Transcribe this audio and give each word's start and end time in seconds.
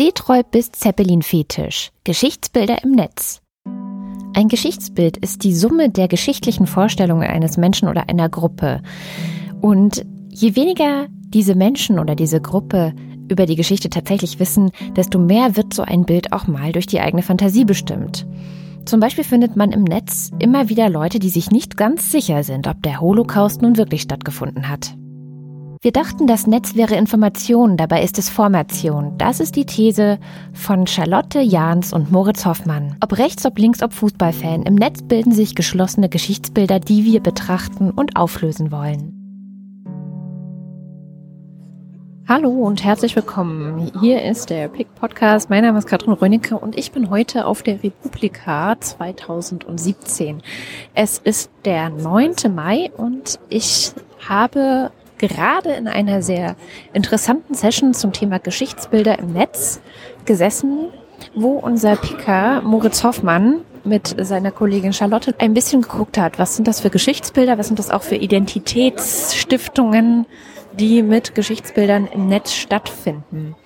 AfD-treu 0.00 0.42
bis 0.50 0.72
Zeppelin-Fetisch. 0.72 1.90
Geschichtsbilder 2.04 2.82
im 2.82 2.92
Netz. 2.92 3.42
Ein 4.32 4.48
Geschichtsbild 4.48 5.18
ist 5.18 5.44
die 5.44 5.54
Summe 5.54 5.90
der 5.90 6.08
geschichtlichen 6.08 6.66
Vorstellungen 6.66 7.28
eines 7.28 7.58
Menschen 7.58 7.86
oder 7.86 8.08
einer 8.08 8.30
Gruppe. 8.30 8.80
Und 9.60 10.06
je 10.30 10.56
weniger 10.56 11.08
diese 11.28 11.54
Menschen 11.54 11.98
oder 11.98 12.14
diese 12.14 12.40
Gruppe 12.40 12.94
über 13.28 13.44
die 13.44 13.56
Geschichte 13.56 13.90
tatsächlich 13.90 14.40
wissen, 14.40 14.70
desto 14.96 15.18
mehr 15.18 15.56
wird 15.56 15.74
so 15.74 15.82
ein 15.82 16.06
Bild 16.06 16.32
auch 16.32 16.46
mal 16.46 16.72
durch 16.72 16.86
die 16.86 17.00
eigene 17.00 17.22
Fantasie 17.22 17.66
bestimmt. 17.66 18.26
Zum 18.86 19.00
Beispiel 19.00 19.24
findet 19.24 19.54
man 19.54 19.70
im 19.70 19.84
Netz 19.84 20.30
immer 20.38 20.70
wieder 20.70 20.88
Leute, 20.88 21.18
die 21.18 21.28
sich 21.28 21.50
nicht 21.50 21.76
ganz 21.76 22.10
sicher 22.10 22.42
sind, 22.42 22.68
ob 22.68 22.82
der 22.82 23.02
Holocaust 23.02 23.60
nun 23.60 23.76
wirklich 23.76 24.00
stattgefunden 24.00 24.70
hat. 24.70 24.94
Wir 25.82 25.92
dachten, 25.92 26.26
das 26.26 26.46
Netz 26.46 26.74
wäre 26.74 26.94
Information, 26.94 27.78
dabei 27.78 28.02
ist 28.02 28.18
es 28.18 28.28
Formation. 28.28 29.16
Das 29.16 29.40
ist 29.40 29.56
die 29.56 29.64
These 29.64 30.18
von 30.52 30.86
Charlotte 30.86 31.40
Jahns 31.40 31.94
und 31.94 32.12
Moritz 32.12 32.44
Hoffmann. 32.44 32.98
Ob 33.00 33.16
rechts, 33.16 33.46
ob 33.46 33.58
links, 33.58 33.82
ob 33.82 33.94
Fußballfan, 33.94 34.64
im 34.64 34.74
Netz 34.74 35.00
bilden 35.00 35.32
sich 35.32 35.54
geschlossene 35.54 36.10
Geschichtsbilder, 36.10 36.80
die 36.80 37.06
wir 37.06 37.20
betrachten 37.20 37.92
und 37.92 38.16
auflösen 38.16 38.70
wollen. 38.70 39.16
Hallo 42.28 42.50
und 42.50 42.84
herzlich 42.84 43.16
willkommen. 43.16 43.90
Hier 44.02 44.22
ist 44.22 44.50
der 44.50 44.68
PIC 44.68 44.94
Podcast. 44.96 45.48
Mein 45.48 45.64
Name 45.64 45.78
ist 45.78 45.86
Katrin 45.86 46.12
Rönicke 46.12 46.58
und 46.58 46.76
ich 46.76 46.92
bin 46.92 47.08
heute 47.08 47.46
auf 47.46 47.62
der 47.62 47.82
Republika 47.82 48.78
2017. 48.78 50.42
Es 50.92 51.16
ist 51.16 51.50
der 51.64 51.88
9. 51.88 52.54
Mai 52.54 52.90
und 52.98 53.40
ich 53.48 53.92
habe 54.28 54.92
gerade 55.20 55.72
in 55.72 55.86
einer 55.86 56.22
sehr 56.22 56.56
interessanten 56.92 57.54
Session 57.54 57.94
zum 57.94 58.12
Thema 58.12 58.38
Geschichtsbilder 58.38 59.18
im 59.18 59.32
Netz 59.32 59.80
gesessen, 60.24 60.88
wo 61.34 61.52
unser 61.52 61.96
Picker 61.96 62.62
Moritz 62.62 63.04
Hoffmann 63.04 63.60
mit 63.84 64.14
seiner 64.18 64.50
Kollegin 64.50 64.92
Charlotte 64.92 65.34
ein 65.38 65.54
bisschen 65.54 65.82
geguckt 65.82 66.18
hat, 66.18 66.38
was 66.38 66.56
sind 66.56 66.68
das 66.68 66.80
für 66.80 66.90
Geschichtsbilder, 66.90 67.58
was 67.58 67.68
sind 67.68 67.78
das 67.78 67.90
auch 67.90 68.02
für 68.02 68.16
Identitätsstiftungen, 68.16 70.26
die 70.72 71.02
mit 71.02 71.34
Geschichtsbildern 71.34 72.08
im 72.12 72.28
Netz 72.28 72.52
stattfinden. 72.52 73.56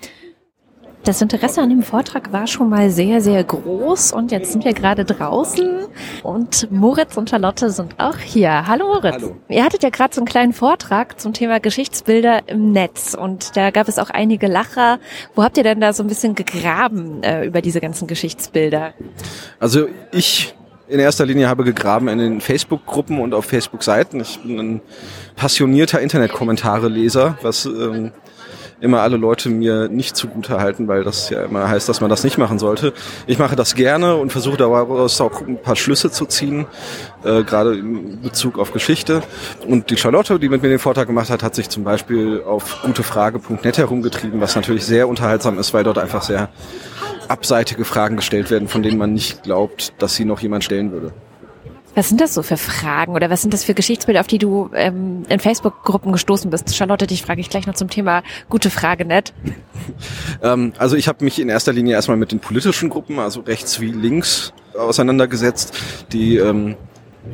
Das 1.05 1.20
Interesse 1.20 1.60
an 1.60 1.69
dem 1.69 1.83
Vortrag 1.83 2.33
war 2.33 2.47
schon 2.47 2.70
mal 2.70 2.88
sehr, 2.88 3.20
sehr 3.20 3.44
groß 3.44 4.12
und 4.12 4.33
jetzt 4.33 4.52
sind 4.52 4.64
wir 4.64 4.72
gerade 4.72 5.05
draußen 5.05 5.84
und 6.22 6.72
Moritz 6.72 7.19
und 7.19 7.28
Charlotte 7.28 7.69
sind 7.69 7.96
auch 7.98 8.16
hier. 8.16 8.66
Hallo 8.66 8.86
Moritz. 8.86 9.16
Hallo. 9.16 9.36
Ihr 9.50 9.62
hattet 9.62 9.83
ja 9.83 9.91
gerade 9.91 10.14
so 10.14 10.22
einen 10.22 10.27
kleinen 10.27 10.55
Vortrag 10.55 11.20
zum 11.20 11.34
Thema 11.34 11.61
Geschichtsbilder 11.61 12.48
im 12.48 12.72
Netz 12.72 13.12
und 13.12 13.55
da 13.55 13.70
gab 13.70 13.86
es 13.88 13.98
auch 13.98 14.08
einige 14.08 14.46
Lacher. 14.46 14.98
Wo 15.34 15.42
habt 15.42 15.58
ihr 15.58 15.62
denn 15.62 15.78
da 15.78 15.92
so 15.92 16.02
ein 16.02 16.06
bisschen 16.06 16.34
gegraben 16.34 17.22
äh, 17.22 17.44
über 17.44 17.61
diese 17.61 17.83
ganzen 17.83 18.06
Geschichtsbilder? 18.06 18.94
Also 19.61 19.89
ich 20.11 20.55
in 20.89 21.00
erster 21.00 21.27
Linie 21.27 21.48
habe 21.48 21.64
gegraben 21.64 22.08
in 22.08 22.18
den 22.18 22.41
Facebook-Gruppen 22.41 23.20
und 23.20 23.34
auf 23.34 23.44
Facebook-Seiten. 23.44 24.20
Ich 24.20 24.41
bin 24.41 24.58
ein 24.58 24.80
passionierter 25.36 26.00
Internet-Kommentare-Leser, 26.00 27.36
was 27.42 27.66
ähm, 27.66 28.12
immer 28.80 29.00
alle 29.00 29.17
Leute 29.17 29.48
mir 29.48 29.89
nicht 29.89 30.17
zugute 30.17 30.61
halten, 30.61 30.89
weil 30.89 31.05
das 31.05 31.30
ja 31.30 31.42
immer 31.42 31.69
heißt, 31.69 31.89
dass 31.89 32.00
man 32.00 32.11
das 32.11 32.25
nicht 32.25 32.39
machen 32.39 32.58
sollte. 32.58 32.92
Ich 33.27 33.39
mache 33.39 33.56
das 33.56 33.75
gerne 33.75 34.17
und 34.17 34.33
versuche 34.33 34.56
daraus 34.56 35.20
auch 35.20 35.41
ein 35.41 35.61
paar 35.61 35.77
Schlüsse 35.77 36.11
zu 36.11 36.27
ziehen, 36.27 36.67
äh, 37.25 37.42
gerade 37.42 37.75
in 37.77 38.20
Bezug 38.20 38.58
auf 38.58 38.72
Geschichte. 38.72 39.22
Und 39.67 39.90
die 39.90 39.96
Charlotte, 39.96 40.39
die 40.39 40.48
mit 40.48 40.63
mir 40.63 40.68
den 40.68 40.79
Vortrag 40.79 41.07
gemacht 41.07 41.30
hat, 41.30 41.42
hat 41.42 41.55
sich 41.55 41.68
zum 41.68 41.84
Beispiel 41.84 42.42
auf 42.45 42.83
gutefrage.net 42.83 43.79
herumgetrieben, 43.79 44.40
was 44.40 44.57
natürlich 44.57 44.84
sehr 44.84 45.08
unterhaltsam 45.08 45.58
ist, 45.58 45.74
weil 45.74 45.84
dort 45.84 45.98
einfach 45.98 46.23
sehr 46.23 46.48
abseitige 47.29 47.84
Fragen 47.84 48.17
gestellt 48.17 48.51
werden, 48.51 48.68
von 48.68 48.83
denen 48.83 48.98
man 48.98 49.13
nicht 49.13 49.42
glaubt, 49.42 49.95
dass 49.98 50.14
sie 50.14 50.24
noch 50.24 50.40
jemand 50.40 50.64
stellen 50.64 50.92
würde. 50.92 51.13
Was 51.94 52.08
sind 52.08 52.20
das 52.20 52.34
so 52.34 52.42
für 52.42 52.56
Fragen 52.56 53.14
oder 53.14 53.30
was 53.30 53.42
sind 53.42 53.55
das 53.55 53.64
für 53.64 53.74
Geschichtsbilder, 53.74 54.20
auf 54.20 54.27
die 54.27 54.38
du 54.38 54.70
ähm, 54.74 55.24
in 55.28 55.40
Facebook-Gruppen 55.40 56.12
gestoßen 56.12 56.50
bist? 56.50 56.74
Charlotte, 56.74 57.06
dich 57.06 57.22
frage 57.22 57.40
ich 57.40 57.50
gleich 57.50 57.66
noch 57.66 57.74
zum 57.74 57.88
Thema 57.88 58.22
gute 58.48 58.70
Frage, 58.70 59.05
nett. 59.05 59.32
ähm, 60.42 60.72
also 60.78 60.96
ich 60.96 61.08
habe 61.08 61.24
mich 61.24 61.40
in 61.40 61.48
erster 61.48 61.72
Linie 61.72 61.94
erstmal 61.94 62.16
mit 62.16 62.33
den 62.33 62.40
politischen 62.40 62.90
Gruppen, 62.90 63.18
also 63.18 63.40
rechts 63.40 63.80
wie 63.80 63.92
links, 63.92 64.52
auseinandergesetzt, 64.77 65.74
die 66.12 66.36
ähm, 66.36 66.77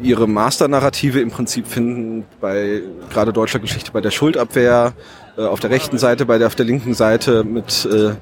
ihre 0.03 0.29
Master-Narrative 0.29 1.21
im 1.21 1.31
Prinzip 1.31 1.67
finden 1.67 2.25
bei 2.41 2.83
gerade 3.11 3.33
deutscher 3.33 3.59
Geschichte 3.59 3.91
bei 3.93 4.01
der 4.01 4.11
Schuldabwehr, 4.11 4.93
äh, 5.37 5.43
auf 5.43 5.61
der 5.61 5.71
rechten 5.71 5.99
Seite, 5.99 6.27
bei 6.27 6.39
der 6.39 6.47
auf 6.47 6.55
der 6.55 6.67
linken 6.67 6.95
Seite 6.95 7.45
mit 7.45 7.89
äh, 7.91 8.13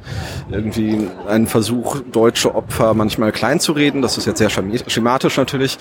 irgendwie 0.50 1.08
einem 1.28 1.46
Versuch, 1.46 2.00
deutsche 2.12 2.54
Opfer 2.54 2.94
manchmal 2.94 3.32
klein 3.32 3.60
zu 3.60 3.72
reden. 3.72 4.02
Das 4.02 4.18
ist 4.18 4.26
jetzt 4.26 4.38
sehr 4.38 4.50
schematisch 4.50 5.36
natürlich. 5.36 5.78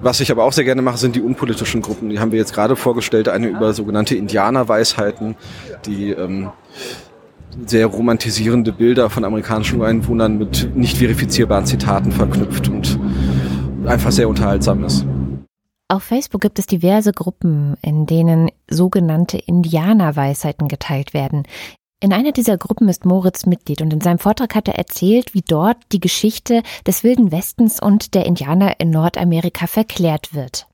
Was 0.00 0.20
ich 0.20 0.30
aber 0.30 0.44
auch 0.44 0.52
sehr 0.52 0.64
gerne 0.64 0.82
mache, 0.82 0.98
sind 0.98 1.16
die 1.16 1.22
unpolitischen 1.22 1.82
Gruppen. 1.82 2.10
Die 2.10 2.18
haben 2.18 2.32
wir 2.32 2.38
jetzt 2.38 2.54
gerade 2.54 2.76
vorgestellt, 2.76 3.28
eine 3.28 3.48
über 3.48 3.72
sogenannte 3.72 4.14
Indianerweisheiten, 4.16 5.36
die 5.86 6.10
ähm, 6.10 6.50
sehr 7.66 7.86
romantisierende 7.86 8.72
Bilder 8.72 9.10
von 9.10 9.24
amerikanischen 9.24 9.80
Ureinwohnern 9.80 10.38
mit 10.38 10.74
nicht 10.74 10.98
verifizierbaren 10.98 11.66
Zitaten 11.66 12.12
verknüpft 12.12 12.68
und 12.68 12.98
einfach 13.86 14.10
sehr 14.10 14.28
unterhaltsam 14.28 14.84
ist. 14.84 15.06
Auf 15.94 16.02
Facebook 16.02 16.40
gibt 16.40 16.58
es 16.58 16.66
diverse 16.66 17.12
Gruppen, 17.12 17.76
in 17.80 18.04
denen 18.04 18.50
sogenannte 18.68 19.38
Indianerweisheiten 19.38 20.66
geteilt 20.66 21.14
werden. 21.14 21.44
In 22.00 22.12
einer 22.12 22.32
dieser 22.32 22.58
Gruppen 22.58 22.88
ist 22.88 23.04
Moritz 23.04 23.46
Mitglied 23.46 23.80
und 23.80 23.92
in 23.92 24.00
seinem 24.00 24.18
Vortrag 24.18 24.56
hat 24.56 24.66
er 24.66 24.74
erzählt, 24.74 25.34
wie 25.34 25.44
dort 25.46 25.76
die 25.92 26.00
Geschichte 26.00 26.64
des 26.84 27.04
Wilden 27.04 27.30
Westens 27.30 27.80
und 27.80 28.14
der 28.16 28.26
Indianer 28.26 28.80
in 28.80 28.90
Nordamerika 28.90 29.68
verklärt 29.68 30.34
wird. 30.34 30.66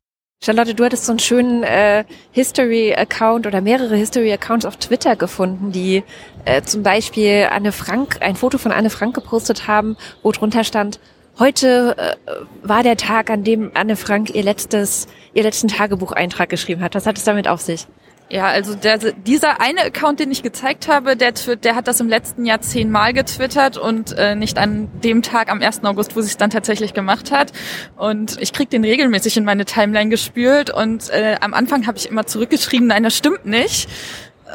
Charlotte, 0.42 0.74
du 0.74 0.86
hattest 0.86 1.04
so 1.04 1.12
einen 1.12 1.18
schönen 1.18 1.64
äh, 1.64 2.04
History-Account 2.30 3.46
oder 3.46 3.60
mehrere 3.60 3.96
History-Accounts 3.96 4.64
auf 4.64 4.78
Twitter 4.78 5.16
gefunden, 5.16 5.70
die 5.70 6.02
äh, 6.46 6.62
zum 6.62 6.82
Beispiel 6.82 7.48
Anne 7.50 7.72
Frank, 7.72 8.22
ein 8.22 8.36
Foto 8.36 8.56
von 8.56 8.72
Anne 8.72 8.88
Frank 8.88 9.14
gepostet 9.14 9.66
haben, 9.66 9.98
wo 10.22 10.32
drunter 10.32 10.64
stand, 10.64 10.98
Heute 11.40 11.96
äh, 11.96 12.16
war 12.62 12.82
der 12.82 12.98
Tag, 12.98 13.30
an 13.30 13.44
dem 13.44 13.70
Anne 13.72 13.96
Frank 13.96 14.34
ihr 14.34 14.42
letztes, 14.42 15.06
ihr 15.32 15.42
letzten 15.42 15.68
Tagebucheintrag 15.68 16.50
geschrieben 16.50 16.82
hat. 16.82 16.94
Was 16.94 17.06
hat 17.06 17.16
es 17.16 17.24
damit 17.24 17.48
auf 17.48 17.62
sich? 17.62 17.86
Ja, 18.28 18.46
also 18.46 18.74
der, 18.74 18.98
dieser 18.98 19.58
eine 19.60 19.80
Account, 19.80 20.20
den 20.20 20.30
ich 20.30 20.42
gezeigt 20.42 20.86
habe, 20.86 21.16
der, 21.16 21.32
der 21.32 21.74
hat 21.74 21.88
das 21.88 21.98
im 21.98 22.10
letzten 22.10 22.44
Jahr 22.44 22.60
zehnmal 22.60 23.14
getwittert 23.14 23.78
und 23.78 24.12
äh, 24.18 24.36
nicht 24.36 24.58
an 24.58 24.88
dem 25.02 25.22
Tag 25.22 25.50
am 25.50 25.62
1. 25.62 25.82
August, 25.84 26.14
wo 26.14 26.20
sie 26.20 26.28
es 26.28 26.36
dann 26.36 26.50
tatsächlich 26.50 26.92
gemacht 26.92 27.32
hat. 27.32 27.52
Und 27.96 28.36
ich 28.38 28.52
krieg 28.52 28.68
den 28.68 28.84
regelmäßig 28.84 29.38
in 29.38 29.44
meine 29.44 29.64
Timeline 29.64 30.10
gespült 30.10 30.68
und 30.68 31.08
äh, 31.08 31.36
am 31.40 31.54
Anfang 31.54 31.86
habe 31.86 31.96
ich 31.96 32.08
immer 32.08 32.26
zurückgeschrieben, 32.26 32.86
nein, 32.86 33.02
das 33.02 33.16
stimmt 33.16 33.46
nicht. 33.46 33.88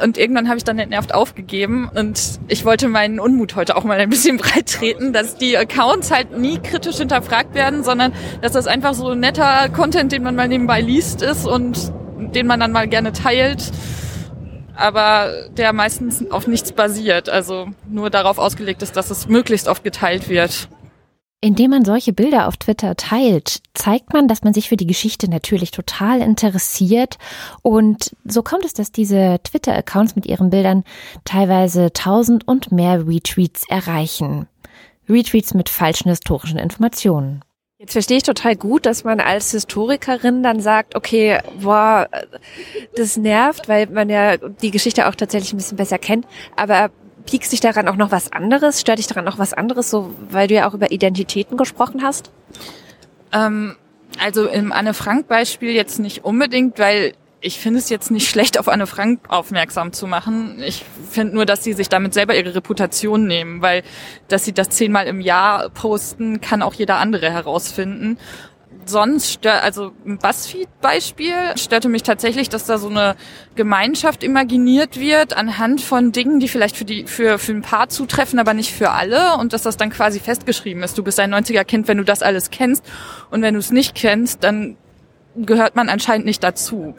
Und 0.02 0.18
irgendwann 0.18 0.48
habe 0.48 0.58
ich 0.58 0.64
dann 0.64 0.78
entnervt 0.78 1.14
aufgegeben 1.14 1.90
und 1.94 2.40
ich 2.48 2.64
wollte 2.64 2.88
meinen 2.88 3.18
Unmut 3.20 3.56
heute 3.56 3.76
auch 3.76 3.84
mal 3.84 3.98
ein 3.98 4.10
bisschen 4.10 4.36
breit 4.38 4.66
treten, 4.66 5.12
dass 5.12 5.36
die 5.36 5.56
Accounts 5.56 6.10
halt 6.10 6.36
nie 6.36 6.58
kritisch 6.58 6.96
hinterfragt 6.96 7.54
werden, 7.54 7.84
sondern 7.84 8.12
dass 8.42 8.52
das 8.52 8.66
einfach 8.66 8.94
so 8.94 9.14
netter 9.14 9.68
Content, 9.70 10.12
den 10.12 10.22
man 10.22 10.34
mal 10.34 10.48
nebenbei 10.48 10.80
liest, 10.80 11.22
ist 11.22 11.46
und 11.46 11.92
den 12.34 12.46
man 12.46 12.60
dann 12.60 12.72
mal 12.72 12.88
gerne 12.88 13.12
teilt, 13.12 13.72
aber 14.74 15.48
der 15.56 15.72
meistens 15.72 16.30
auf 16.30 16.46
nichts 16.46 16.72
basiert, 16.72 17.28
also 17.28 17.68
nur 17.88 18.10
darauf 18.10 18.38
ausgelegt 18.38 18.82
ist, 18.82 18.96
dass 18.96 19.10
es 19.10 19.28
möglichst 19.28 19.68
oft 19.68 19.84
geteilt 19.84 20.28
wird. 20.28 20.68
Indem 21.42 21.70
man 21.70 21.84
solche 21.84 22.14
Bilder 22.14 22.48
auf 22.48 22.56
Twitter 22.56 22.96
teilt, 22.96 23.60
zeigt 23.74 24.12
man, 24.12 24.26
dass 24.26 24.42
man 24.42 24.54
sich 24.54 24.68
für 24.70 24.76
die 24.76 24.86
Geschichte 24.86 25.30
natürlich 25.30 25.70
total 25.70 26.22
interessiert. 26.22 27.18
Und 27.62 28.16
so 28.24 28.42
kommt 28.42 28.64
es, 28.64 28.72
dass 28.72 28.90
diese 28.90 29.38
Twitter-Accounts 29.44 30.16
mit 30.16 30.24
ihren 30.26 30.48
Bildern 30.50 30.82
teilweise 31.24 31.92
tausend 31.92 32.48
und 32.48 32.72
mehr 32.72 33.06
Retweets 33.06 33.68
erreichen. 33.68 34.48
Retweets 35.08 35.52
mit 35.52 35.68
falschen 35.68 36.08
historischen 36.08 36.58
Informationen. 36.58 37.42
Jetzt 37.78 37.92
verstehe 37.92 38.16
ich 38.16 38.22
total 38.22 38.56
gut, 38.56 38.86
dass 38.86 39.04
man 39.04 39.20
als 39.20 39.50
Historikerin 39.50 40.42
dann 40.42 40.60
sagt, 40.60 40.94
okay, 40.96 41.40
boah, 41.60 42.08
das 42.96 43.18
nervt, 43.18 43.68
weil 43.68 43.86
man 43.88 44.08
ja 44.08 44.38
die 44.38 44.70
Geschichte 44.70 45.06
auch 45.06 45.14
tatsächlich 45.14 45.52
ein 45.52 45.58
bisschen 45.58 45.76
besser 45.76 45.98
kennt. 45.98 46.26
Aber 46.56 46.90
piekst 47.26 47.52
dich 47.52 47.60
daran 47.60 47.88
auch 47.88 47.96
noch 47.96 48.10
was 48.10 48.32
anderes? 48.32 48.80
Stört 48.80 48.98
dich 48.98 49.06
daran 49.06 49.24
noch 49.24 49.38
was 49.38 49.52
anderes, 49.52 49.90
so 49.90 50.14
weil 50.30 50.48
du 50.48 50.54
ja 50.54 50.68
auch 50.68 50.74
über 50.74 50.90
Identitäten 50.90 51.56
gesprochen 51.56 52.02
hast? 52.02 52.30
Ähm, 53.32 53.76
also 54.22 54.46
im 54.46 54.72
Anne 54.72 54.94
Frank 54.94 55.28
Beispiel 55.28 55.70
jetzt 55.70 55.98
nicht 55.98 56.24
unbedingt, 56.24 56.78
weil 56.78 57.12
ich 57.40 57.60
finde 57.60 57.78
es 57.78 57.88
jetzt 57.90 58.10
nicht 58.10 58.28
schlecht, 58.30 58.58
auf 58.58 58.68
Anne 58.68 58.86
Frank 58.86 59.20
aufmerksam 59.28 59.92
zu 59.92 60.06
machen. 60.06 60.62
Ich 60.64 60.84
finde 61.10 61.34
nur, 61.34 61.46
dass 61.46 61.62
sie 61.62 61.74
sich 61.74 61.88
damit 61.88 62.14
selber 62.14 62.36
ihre 62.36 62.54
Reputation 62.54 63.26
nehmen, 63.26 63.62
weil 63.62 63.82
dass 64.28 64.44
sie 64.44 64.52
das 64.52 64.70
zehnmal 64.70 65.06
im 65.06 65.20
Jahr 65.20 65.68
posten, 65.70 66.40
kann 66.40 66.62
auch 66.62 66.74
jeder 66.74 66.96
andere 66.96 67.30
herausfinden. 67.30 68.18
Sonst 68.84 69.32
stört, 69.32 69.62
also 69.62 69.92
ein 70.04 70.18
Buzzfeed-Beispiel 70.18 71.56
störte 71.56 71.88
mich 71.88 72.02
tatsächlich, 72.02 72.48
dass 72.48 72.66
da 72.66 72.78
so 72.78 72.88
eine 72.88 73.16
Gemeinschaft 73.54 74.22
imaginiert 74.22 74.98
wird 74.98 75.36
anhand 75.36 75.80
von 75.80 76.12
Dingen, 76.12 76.40
die 76.40 76.48
vielleicht 76.48 76.76
für 76.76 76.84
die 76.84 77.04
für 77.04 77.38
für 77.38 77.52
ein 77.52 77.62
paar 77.62 77.88
zutreffen, 77.88 78.38
aber 78.38 78.54
nicht 78.54 78.72
für 78.72 78.90
alle 78.90 79.36
und 79.38 79.52
dass 79.52 79.62
das 79.62 79.76
dann 79.76 79.90
quasi 79.90 80.20
festgeschrieben 80.20 80.82
ist. 80.82 80.96
Du 80.98 81.02
bist 81.02 81.18
ein 81.20 81.34
90er 81.34 81.64
Kind, 81.64 81.88
wenn 81.88 81.98
du 81.98 82.04
das 82.04 82.22
alles 82.22 82.50
kennst 82.50 82.84
und 83.30 83.42
wenn 83.42 83.54
du 83.54 83.60
es 83.60 83.70
nicht 83.70 83.94
kennst, 83.94 84.44
dann 84.44 84.76
gehört 85.34 85.76
man 85.76 85.88
anscheinend 85.88 86.26
nicht 86.26 86.42
dazu. 86.42 86.94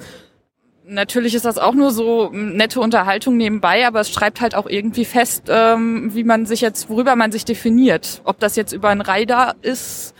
Natürlich 0.89 1.35
ist 1.35 1.43
das 1.43 1.57
auch 1.57 1.73
nur 1.73 1.91
so 1.91 2.29
nette 2.31 2.79
Unterhaltung 2.79 3.35
nebenbei, 3.35 3.85
aber 3.85 3.99
es 3.99 4.09
schreibt 4.09 4.39
halt 4.39 4.55
auch 4.55 4.67
irgendwie 4.67 5.03
fest, 5.03 5.43
ähm, 5.49 6.15
wie 6.15 6.23
man 6.23 6.45
sich 6.45 6.61
jetzt, 6.61 6.89
worüber 6.89 7.17
man 7.17 7.33
sich 7.33 7.43
definiert. 7.43 8.21
Ob 8.23 8.39
das 8.39 8.55
jetzt 8.55 8.71
über 8.71 8.87
ein 8.87 9.01
Radar 9.01 9.55
ist 9.61 10.13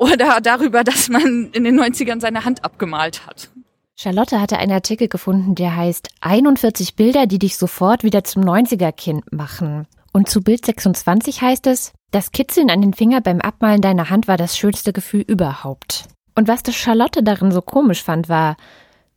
oder 0.00 0.40
darüber, 0.40 0.82
dass 0.82 1.08
man 1.08 1.50
in 1.52 1.64
den 1.64 1.78
90ern 1.78 2.20
seine 2.20 2.44
Hand 2.44 2.64
abgemalt 2.64 3.26
hat. 3.26 3.50
Charlotte 3.96 4.40
hatte 4.40 4.56
einen 4.58 4.72
Artikel 4.72 5.08
gefunden, 5.08 5.54
der 5.54 5.76
heißt 5.76 6.08
41 6.22 6.96
Bilder, 6.96 7.26
die 7.26 7.38
dich 7.38 7.58
sofort 7.58 8.02
wieder 8.02 8.24
zum 8.24 8.42
90er-Kind 8.42 9.30
machen. 9.30 9.86
Und 10.12 10.30
zu 10.30 10.40
Bild 10.40 10.64
26 10.64 11.42
heißt 11.42 11.66
es, 11.66 11.92
das 12.10 12.32
Kitzeln 12.32 12.70
an 12.70 12.80
den 12.80 12.94
Finger 12.94 13.20
beim 13.20 13.42
Abmalen 13.42 13.82
deiner 13.82 14.08
Hand 14.08 14.26
war 14.26 14.38
das 14.38 14.56
schönste 14.56 14.94
Gefühl 14.94 15.20
überhaupt. 15.20 16.06
Und 16.34 16.48
was 16.48 16.62
das 16.62 16.76
Charlotte 16.76 17.22
darin 17.22 17.52
so 17.52 17.60
komisch 17.60 18.02
fand, 18.02 18.30
war, 18.30 18.56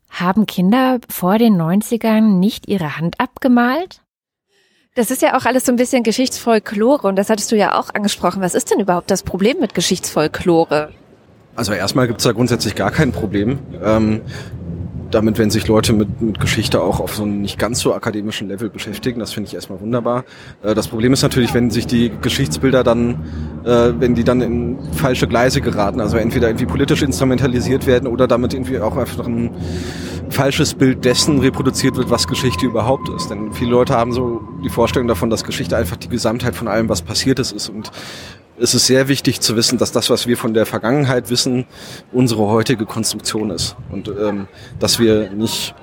haben 0.10 0.46
Kinder 0.46 1.00
vor 1.10 1.38
den 1.38 1.56
90ern 1.56 2.40
nicht 2.40 2.68
ihre 2.68 2.98
Hand 2.98 3.22
abgemalt? 3.22 4.03
Das 4.96 5.10
ist 5.10 5.24
ja 5.24 5.36
auch 5.36 5.46
alles 5.46 5.66
so 5.66 5.72
ein 5.72 5.76
bisschen 5.76 6.04
Geschichtsfolklore 6.04 7.08
und 7.08 7.16
das 7.16 7.32
hattest 7.32 7.52
du 7.52 7.56
ja 7.56 7.80
auch 7.80 7.90
angesprochen. 7.96 8.44
Was 8.44 8.54
ist 8.54 8.70
denn 8.70 8.80
überhaupt 8.80 9.10
das 9.10 9.24
Problem 9.24 9.58
mit 9.60 9.74
Geschichtsfolklore? 9.74 10.90
Also 11.56 11.74
erstmal 11.74 12.06
gibt 12.06 12.20
es 12.20 12.26
da 12.26 12.32
grundsätzlich 12.32 12.76
gar 12.76 12.92
kein 12.92 13.12
Problem. 13.12 13.58
Ähm, 13.84 14.22
damit, 15.10 15.38
wenn 15.40 15.50
sich 15.50 15.68
Leute 15.68 15.94
mit, 15.94 16.22
mit 16.22 16.40
Geschichte 16.40 16.82
auch 16.82 17.00
auf 17.00 17.16
so 17.16 17.24
einem 17.24 17.42
nicht 17.42 17.58
ganz 17.58 17.80
so 17.80 17.94
akademischen 17.94 18.48
Level 18.48 18.70
beschäftigen. 18.70 19.20
Das 19.20 19.34
finde 19.34 19.48
ich 19.48 19.56
erstmal 19.56 19.80
wunderbar. 19.82 20.26
Äh, 20.62 20.76
das 20.76 20.88
Problem 20.88 21.14
ist 21.14 21.24
natürlich, 21.24 21.56
wenn 21.56 21.72
sich 21.72 21.88
die 21.88 22.12
Geschichtsbilder 22.22 22.84
dann, 22.84 23.16
äh, 23.64 23.94
wenn 23.98 24.14
die 24.14 24.24
dann 24.24 24.42
in 24.42 24.78
falsche 24.94 25.28
Gleise 25.28 25.62
geraten, 25.62 26.02
also 26.02 26.18
entweder 26.18 26.50
irgendwie 26.50 26.66
politisch 26.66 27.02
instrumentalisiert 27.02 27.88
werden 27.88 28.08
oder 28.08 28.28
damit 28.28 28.54
irgendwie 28.54 28.80
auch 28.80 28.98
einfach 28.98 29.26
ein 29.26 29.52
falsches 30.30 30.74
Bild 30.74 31.06
dessen 31.06 31.40
reproduziert 31.40 31.96
wird, 31.96 32.10
was 32.10 32.28
Geschichte 32.28 32.66
überhaupt 32.66 33.10
ist. 33.10 33.30
Denn 33.30 33.54
viele 33.54 33.72
Leute 33.72 33.96
haben 33.96 34.12
so 34.12 34.42
die 34.64 34.70
Vorstellung 34.70 35.08
davon, 35.08 35.30
dass 35.30 35.44
Geschichte 35.44 35.78
einfach 35.78 35.98
die 35.98 36.10
Gesamtheit 36.10 36.56
von 36.56 36.68
allem, 36.68 36.90
was 36.90 37.02
passiert 37.02 37.40
ist, 37.40 37.52
ist. 37.52 37.70
Und 37.70 37.92
es 38.60 38.74
ist 38.74 38.88
sehr 38.88 39.08
wichtig 39.08 39.42
zu 39.42 39.56
wissen, 39.56 39.78
dass 39.78 39.92
das, 39.92 40.10
was 40.10 40.28
wir 40.28 40.38
von 40.38 40.54
der 40.54 40.66
Vergangenheit 40.66 41.30
wissen, 41.30 41.66
unsere 42.12 42.48
heutige 42.48 42.86
Konstruktion 42.86 43.50
ist. 43.50 43.76
Und 43.92 44.08
ähm, 44.08 44.48
dass 44.80 45.00
wir 45.00 45.30
nicht 45.32 45.76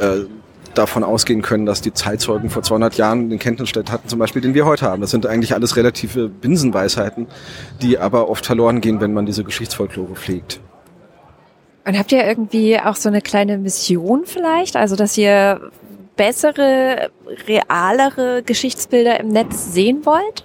äh, 0.00 0.26
davon 0.76 1.04
ausgehen 1.04 1.42
können, 1.42 1.66
dass 1.66 1.80
die 1.80 1.92
Zeitzeugen 1.92 2.50
vor 2.50 2.62
200 2.62 2.96
Jahren 2.96 3.30
den 3.30 3.38
Kenntnisstand 3.38 3.90
hatten, 3.90 4.08
zum 4.08 4.18
Beispiel, 4.18 4.42
den 4.42 4.54
wir 4.54 4.66
heute 4.66 4.86
haben. 4.86 5.00
Das 5.00 5.10
sind 5.10 5.26
eigentlich 5.26 5.54
alles 5.54 5.76
relative 5.76 6.28
Binsenweisheiten, 6.28 7.26
die 7.82 7.98
aber 7.98 8.28
oft 8.28 8.46
verloren 8.46 8.80
gehen, 8.80 9.00
wenn 9.00 9.12
man 9.12 9.26
diese 9.26 9.44
Geschichtsfolklore 9.44 10.14
pflegt. 10.14 10.60
Und 11.86 11.98
habt 11.98 12.10
ihr 12.12 12.26
irgendwie 12.26 12.78
auch 12.80 12.96
so 12.96 13.08
eine 13.08 13.22
kleine 13.22 13.58
Mission 13.58 14.24
vielleicht? 14.24 14.76
Also, 14.76 14.96
dass 14.96 15.16
ihr 15.16 15.70
bessere, 16.16 17.10
realere 17.46 18.42
Geschichtsbilder 18.42 19.20
im 19.20 19.28
Netz 19.28 19.72
sehen 19.72 20.04
wollt? 20.04 20.44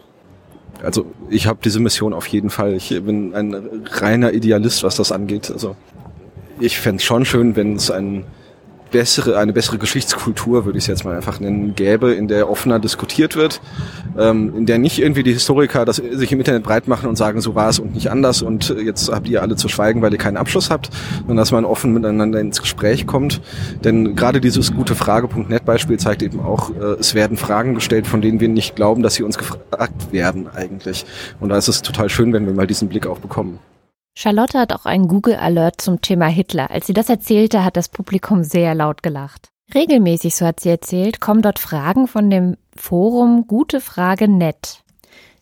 Also 0.84 1.06
ich 1.30 1.48
habe 1.48 1.60
diese 1.64 1.80
Mission 1.80 2.14
auf 2.14 2.28
jeden 2.28 2.50
Fall. 2.50 2.74
Ich 2.74 2.90
bin 2.90 3.34
ein 3.36 3.86
reiner 3.86 4.34
Idealist, 4.34 4.84
was 4.84 4.96
das 4.96 5.12
angeht. 5.12 5.52
Also 5.52 5.76
ich 6.60 6.80
fände 6.80 7.04
schon 7.04 7.26
schön, 7.26 7.56
wenn 7.56 7.76
es 7.76 7.92
ein 7.92 8.26
bessere, 8.92 9.38
eine 9.38 9.54
bessere 9.54 9.78
Geschichtskultur, 9.78 10.66
würde 10.66 10.78
ich 10.78 10.84
es 10.84 10.88
jetzt 10.88 11.06
mal 11.06 11.16
einfach 11.16 11.40
nennen, 11.40 11.76
gäbe, 11.76 12.14
in 12.14 12.28
der 12.28 12.50
offener 12.50 12.80
diskutiert 12.80 13.36
wird, 13.36 13.62
ähm, 14.18 14.54
in 14.56 14.66
der 14.66 14.78
nicht 14.78 15.00
irgendwie 15.00 15.24
die 15.24 15.34
Historiker 15.34 15.86
das 15.86 15.98
sich 15.98 16.32
im 16.32 16.40
Internet 16.40 16.64
breit 16.64 16.88
machen 16.88 17.08
und 17.08 17.16
sagen, 17.16 17.42
so 17.42 17.56
war 17.56 17.70
es 17.70 17.80
und 17.80 17.94
nicht 17.96 18.12
anders 18.12 18.42
und 18.42 18.76
jetzt 18.84 19.12
habt 19.12 19.28
ihr 19.28 19.42
alle 19.42 19.56
zu 19.56 19.68
schweigen, 19.68 20.02
weil 20.02 20.12
ihr 20.12 20.18
keinen 20.18 20.38
Abschluss 20.38 20.70
habt, 20.70 20.90
sondern 21.20 21.38
dass 21.38 21.52
man 21.52 21.66
offen 21.66 21.94
miteinander 21.94 22.40
ins 22.40 22.62
Gespräch 22.62 23.08
kommt. 23.08 23.42
Denn 23.84 24.16
gerade 24.16 24.42
dieses 24.42 24.74
gute 24.74 24.96
Frage.net 24.96 25.66
Beispiel 25.66 25.98
zeigt 25.98 26.22
eben 26.22 26.40
auch, 26.40 26.70
äh, 26.72 27.00
es 27.00 27.16
werden 27.16 27.38
Fragen 27.38 27.76
gestellt, 27.76 28.08
von 28.08 28.22
denen 28.22 28.40
wir 28.40 28.50
nicht 28.50 28.76
glauben, 28.76 29.04
dass 29.04 29.16
sie 29.16 29.24
uns 29.24 29.38
gefragt 29.38 30.12
werden 30.12 30.48
eigentlich. 30.54 31.06
Und 31.40 31.50
da 31.50 31.58
ist 31.58 31.68
es 31.68 31.82
total 31.82 32.10
schön, 32.10 32.34
wenn 32.34 32.46
wir 32.46 32.54
mal 32.54 32.68
diesen 32.68 32.90
Blick 32.90 33.08
auch 33.08 33.20
bekommen. 33.20 33.60
Charlotte 34.14 34.60
hat 34.60 34.74
auch 34.74 34.86
einen 34.86 35.08
Google 35.08 35.36
Alert 35.36 35.82
zum 35.82 36.02
Thema 36.02 36.28
Hitler. 36.28 36.70
Als 36.70 36.88
sie 36.88 36.94
das 36.94 37.10
erzählte, 37.10 37.64
hat 37.64 37.78
das 37.78 37.90
Publikum 37.90 38.44
sehr 38.44 38.76
laut 38.76 39.04
gelacht. 39.04 39.50
Regelmäßig, 39.74 40.36
so 40.36 40.46
hat 40.46 40.60
sie 40.60 40.70
erzählt, 40.70 41.22
kommen 41.22 41.42
dort 41.42 41.60
Fragen 41.60 42.08
von 42.08 42.30
dem 42.30 42.58
Forum 42.76 43.48
Gute 43.48 43.80
Frage 43.80 44.28
Net. 44.28 44.84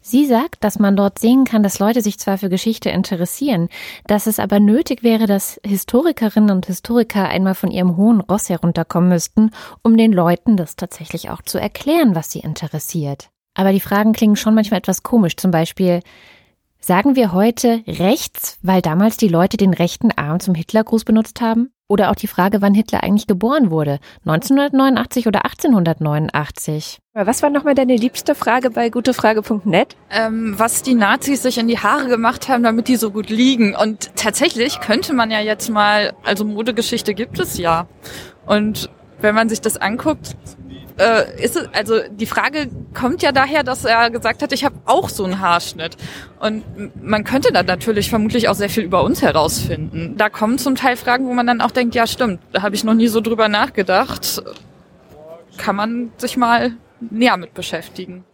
Sie 0.01 0.25
sagt, 0.25 0.63
dass 0.63 0.79
man 0.79 0.95
dort 0.95 1.19
sehen 1.19 1.43
kann, 1.43 1.61
dass 1.61 1.79
Leute 1.79 2.01
sich 2.01 2.19
zwar 2.19 2.37
für 2.37 2.49
Geschichte 2.49 2.89
interessieren, 2.89 3.69
dass 4.07 4.27
es 4.27 4.39
aber 4.39 4.59
nötig 4.59 5.03
wäre, 5.03 5.25
dass 5.25 5.59
Historikerinnen 5.63 6.51
und 6.51 6.67
Historiker 6.67 7.27
einmal 7.27 7.53
von 7.53 7.69
ihrem 7.69 7.97
hohen 7.97 8.21
Ross 8.21 8.49
herunterkommen 8.49 9.09
müssten, 9.09 9.51
um 9.83 9.97
den 9.97 10.13
Leuten 10.13 10.57
das 10.57 10.75
tatsächlich 10.75 11.29
auch 11.29 11.41
zu 11.41 11.59
erklären, 11.59 12.15
was 12.15 12.31
sie 12.31 12.39
interessiert. 12.39 13.29
Aber 13.55 13.73
die 13.73 13.81
Fragen 13.81 14.13
klingen 14.13 14.37
schon 14.37 14.55
manchmal 14.55 14.77
etwas 14.77 15.03
komisch. 15.03 15.35
Zum 15.35 15.51
Beispiel, 15.51 16.01
Sagen 16.81 17.17
wir 17.17 17.33
heute 17.33 17.83
rechts, 17.87 18.57
weil 18.61 18.81
damals 18.81 19.17
die 19.17 19.27
Leute 19.27 19.57
den 19.57 19.73
rechten 19.73 20.11
Arm 20.11 20.39
zum 20.39 20.55
Hitlergruß 20.55 21.03
benutzt 21.03 21.41
haben? 21.41 21.71
Oder 21.89 22.09
auch 22.09 22.15
die 22.15 22.27
Frage, 22.27 22.61
wann 22.61 22.73
Hitler 22.73 23.03
eigentlich 23.03 23.27
geboren 23.27 23.69
wurde? 23.69 23.99
1989 24.25 25.27
oder 25.27 25.43
1889? 25.43 26.99
Was 27.13 27.43
war 27.43 27.49
nochmal 27.49 27.75
deine 27.75 27.95
liebste 27.95 28.33
Frage 28.33 28.69
bei 28.69 28.89
gutefrage.net? 28.89 29.97
Ähm, 30.09 30.53
was 30.57 30.81
die 30.81 30.93
Nazis 30.93 31.41
sich 31.41 31.57
in 31.57 31.67
die 31.67 31.79
Haare 31.79 32.07
gemacht 32.07 32.47
haben, 32.47 32.63
damit 32.63 32.87
die 32.87 32.95
so 32.95 33.11
gut 33.11 33.29
liegen. 33.29 33.75
Und 33.75 34.15
tatsächlich 34.15 34.79
könnte 34.79 35.13
man 35.13 35.31
ja 35.31 35.41
jetzt 35.41 35.69
mal, 35.69 36.13
also 36.23 36.45
Modegeschichte 36.45 37.13
gibt 37.13 37.39
es 37.39 37.57
ja. 37.57 37.87
Und 38.45 38.89
wenn 39.19 39.35
man 39.35 39.49
sich 39.49 39.59
das 39.59 39.75
anguckt, 39.75 40.37
äh, 40.99 41.43
ist 41.43 41.55
es, 41.55 41.67
also 41.73 41.99
die 42.11 42.25
Frage 42.25 42.69
kommt 42.93 43.21
ja 43.21 43.31
daher, 43.31 43.63
dass 43.63 43.85
er 43.85 44.09
gesagt 44.09 44.41
hat, 44.41 44.51
ich 44.51 44.65
habe 44.65 44.75
auch 44.85 45.09
so 45.09 45.23
einen 45.23 45.39
Haarschnitt. 45.39 45.97
Und 46.39 46.63
man 47.01 47.23
könnte 47.23 47.51
da 47.51 47.63
natürlich 47.63 48.09
vermutlich 48.09 48.49
auch 48.49 48.55
sehr 48.55 48.69
viel 48.69 48.83
über 48.83 49.03
uns 49.03 49.21
herausfinden. 49.21 50.15
Da 50.17 50.29
kommen 50.29 50.57
zum 50.57 50.75
Teil 50.75 50.97
Fragen, 50.97 51.27
wo 51.27 51.33
man 51.33 51.47
dann 51.47 51.61
auch 51.61 51.71
denkt, 51.71 51.95
ja 51.95 52.05
stimmt, 52.05 52.41
da 52.51 52.61
habe 52.61 52.75
ich 52.75 52.83
noch 52.83 52.93
nie 52.93 53.07
so 53.07 53.21
drüber 53.21 53.47
nachgedacht. 53.47 54.43
Kann 55.57 55.75
man 55.75 56.11
sich 56.17 56.37
mal 56.37 56.73
näher 56.99 57.37
mit 57.37 57.53
beschäftigen. 57.53 58.25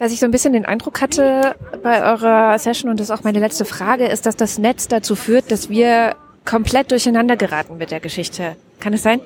Was 0.00 0.12
ich 0.12 0.20
so 0.20 0.26
ein 0.26 0.30
bisschen 0.30 0.52
den 0.52 0.64
Eindruck 0.64 1.00
hatte 1.00 1.56
bei 1.82 2.02
eurer 2.04 2.56
Session 2.58 2.90
und 2.90 3.00
das 3.00 3.10
ist 3.10 3.10
auch 3.10 3.24
meine 3.24 3.40
letzte 3.40 3.64
Frage, 3.64 4.06
ist, 4.06 4.26
dass 4.26 4.36
das 4.36 4.58
Netz 4.58 4.86
dazu 4.86 5.16
führt, 5.16 5.50
dass 5.50 5.70
wir 5.70 6.14
komplett 6.44 6.92
durcheinander 6.92 7.36
geraten 7.36 7.78
mit 7.78 7.90
der 7.90 8.00
Geschichte. 8.00 8.56
Kann 8.78 8.92
es 8.92 9.02
sein? 9.02 9.20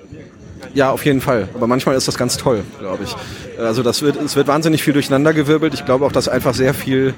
Ja, 0.75 0.91
auf 0.91 1.05
jeden 1.05 1.21
Fall. 1.21 1.49
Aber 1.55 1.67
manchmal 1.67 1.97
ist 1.97 2.09
das 2.09 2.17
ganz 2.17 2.37
toll, 2.37 2.63
glaube 2.79 3.05
ich. 3.05 3.15
Also 3.59 3.83
das 3.83 4.03
wird, 4.03 4.17
es 4.17 4.37
wird 4.37 4.49
wahnsinnig 4.49 4.83
viel 4.83 4.93
durcheinandergewirbelt. 4.93 5.75
Ich 5.75 5.85
glaube 5.85 6.07
auch, 6.07 6.13
dass 6.13 6.29
einfach 6.29 6.55
sehr 6.55 6.75
viel 6.75 7.15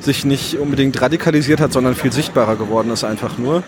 sich 0.00 0.24
nicht 0.24 0.58
unbedingt 0.58 1.00
radikalisiert 1.00 1.60
hat, 1.60 1.72
sondern 1.72 1.94
viel 1.94 2.12
sichtbarer 2.12 2.56
geworden 2.56 2.90
ist 2.90 3.04
einfach 3.04 3.38
nur. 3.38 3.62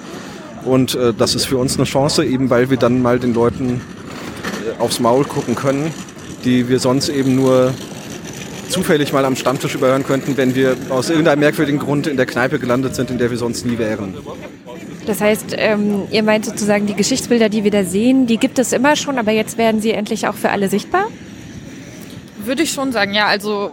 Und 0.64 0.94
äh, 0.94 1.14
das 1.16 1.34
ist 1.34 1.46
für 1.46 1.56
uns 1.56 1.76
eine 1.76 1.84
Chance, 1.84 2.24
eben 2.24 2.50
weil 2.50 2.70
wir 2.70 2.76
dann 2.76 3.00
mal 3.00 3.18
den 3.18 3.34
Leuten 3.34 3.80
äh, 4.66 4.80
aufs 4.80 5.00
Maul 5.00 5.24
gucken 5.24 5.54
können, 5.54 5.92
die 6.44 6.68
wir 6.68 6.78
sonst 6.78 7.08
eben 7.08 7.36
nur 7.36 7.72
zufällig 8.68 9.12
mal 9.12 9.24
am 9.24 9.36
Stammtisch 9.36 9.74
überhören 9.74 10.04
könnten, 10.04 10.36
wenn 10.36 10.54
wir 10.54 10.76
aus 10.90 11.08
irgendeinem 11.10 11.40
merkwürdigen 11.40 11.78
Grund 11.78 12.06
in 12.06 12.16
der 12.16 12.26
Kneipe 12.26 12.58
gelandet 12.58 12.94
sind, 12.94 13.10
in 13.10 13.18
der 13.18 13.30
wir 13.30 13.38
sonst 13.38 13.64
nie 13.64 13.78
wären. 13.78 14.14
Das 15.08 15.22
heißt, 15.22 15.54
ähm, 15.56 16.02
ihr 16.10 16.22
meint 16.22 16.44
sozusagen, 16.44 16.86
die 16.86 16.94
Geschichtsbilder, 16.94 17.48
die 17.48 17.64
wir 17.64 17.70
da 17.70 17.82
sehen, 17.82 18.26
die 18.26 18.36
gibt 18.36 18.58
es 18.58 18.72
immer 18.74 18.94
schon, 18.94 19.18
aber 19.18 19.32
jetzt 19.32 19.56
werden 19.56 19.80
sie 19.80 19.92
endlich 19.92 20.28
auch 20.28 20.34
für 20.34 20.50
alle 20.50 20.68
sichtbar? 20.68 21.06
Würde 22.44 22.62
ich 22.62 22.72
schon 22.72 22.92
sagen, 22.92 23.14
ja. 23.14 23.26
Also 23.26 23.70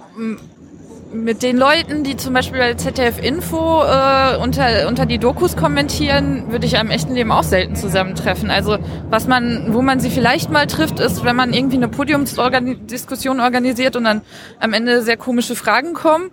mit 1.11 1.43
den 1.43 1.57
Leuten, 1.57 2.05
die 2.05 2.15
zum 2.15 2.33
Beispiel 2.33 2.59
bei 2.59 2.73
ZDF 2.75 3.21
Info 3.21 3.83
äh, 3.83 4.37
unter, 4.37 4.87
unter 4.87 5.05
die 5.05 5.17
Dokus 5.17 5.57
kommentieren, 5.57 6.51
würde 6.51 6.65
ich 6.65 6.77
am 6.77 6.89
echten 6.89 7.13
Leben 7.13 7.33
auch 7.33 7.43
selten 7.43 7.75
zusammentreffen. 7.75 8.49
Also 8.49 8.77
was 9.09 9.27
man, 9.27 9.73
wo 9.73 9.81
man 9.81 9.99
sie 9.99 10.09
vielleicht 10.09 10.51
mal 10.51 10.67
trifft, 10.67 11.01
ist, 11.01 11.25
wenn 11.25 11.35
man 11.35 11.53
irgendwie 11.53 11.75
eine 11.75 11.89
Podiumsdiskussion 11.89 13.41
organisiert 13.41 13.97
und 13.97 14.05
dann 14.05 14.21
am 14.61 14.71
Ende 14.71 15.01
sehr 15.01 15.17
komische 15.17 15.55
Fragen 15.55 15.93
kommen. 15.93 16.31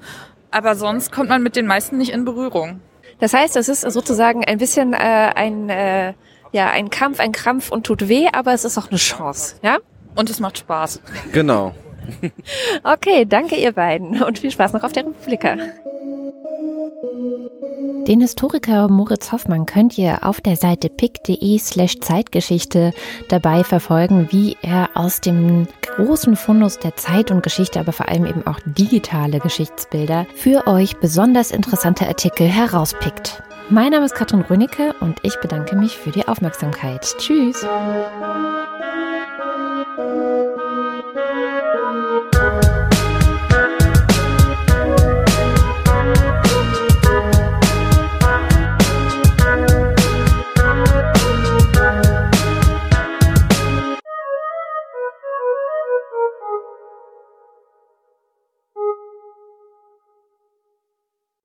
Aber 0.53 0.77
sonst 0.77 1.11
kommt 1.11 1.29
man 1.29 1.43
mit 1.43 1.57
den 1.57 1.67
meisten 1.67 1.99
nicht 1.99 2.13
in 2.13 2.25
Berührung. 2.25 2.81
Das 3.23 3.35
heißt, 3.35 3.55
es 3.57 3.69
ist 3.69 3.83
sozusagen 3.83 4.45
ein 4.45 4.59
bisschen 4.59 4.95
äh, 4.95 4.97
ein, 4.97 5.71
äh, 5.71 6.12
ja, 6.50 6.71
ein 6.71 6.91
Kampf, 6.91 7.21
ein 7.21 7.31
Krampf 7.31 7.71
und 7.71 7.87
tut 7.87 8.09
weh, 8.09 8.26
aber 8.33 8.52
es 8.52 8.64
ist 8.64 8.76
auch 8.79 8.88
eine 8.88 8.99
Chance, 8.99 9.55
ja? 9.62 9.79
Und 10.17 10.29
es 10.29 10.41
macht 10.41 10.59
Spaß. 10.59 11.00
Genau. 11.31 11.73
okay, 12.83 13.25
danke 13.25 13.55
ihr 13.55 13.71
beiden 13.71 14.25
und 14.25 14.41
viel 14.41 14.50
Spaß 14.50 14.73
noch 14.73 14.83
auf 14.83 14.93
der 14.93 15.07
Republika. 15.07 15.55
Den 18.07 18.21
Historiker 18.21 18.89
Moritz 18.89 19.33
Hoffmann 19.33 19.67
könnt 19.67 19.99
ihr 19.99 20.27
auf 20.27 20.41
der 20.41 20.57
Seite 20.57 20.89
pick.de 20.89 21.59
slash 21.59 21.99
Zeitgeschichte 22.01 22.93
dabei 23.29 23.65
verfolgen, 23.65 24.29
wie 24.31 24.57
er 24.63 24.91
aus 24.95 25.21
dem 25.21 25.67
großen 25.83 26.37
Fundus 26.37 26.79
der 26.79 26.97
Zeit 26.97 27.31
und 27.31 27.43
Geschichte, 27.43 27.81
aber 27.81 27.93
vor 27.93 28.09
allem 28.09 28.27
eben 28.27 28.47
auch 28.47 28.61
digitale 28.65 29.41
Geschichtsbilder 29.41 30.27
für 30.37 30.67
euch 30.67 30.97
besonders 30.99 31.51
interessante 31.51 32.07
Artikel 32.07 32.47
herauspickt. 32.47 33.43
Mein 33.69 33.91
Name 33.91 34.05
ist 34.05 34.15
Katrin 34.15 34.43
Rönicke 34.43 34.95
und 35.01 35.19
ich 35.23 35.37
bedanke 35.37 35.77
mich 35.77 35.97
für 35.97 36.11
die 36.11 36.27
Aufmerksamkeit. 36.29 37.15
Tschüss! 37.19 37.67